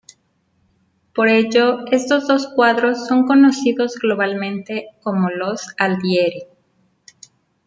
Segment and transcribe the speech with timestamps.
[1.13, 6.45] Por ello estos dos cuadros son conocidos globalmente como los "Altieri".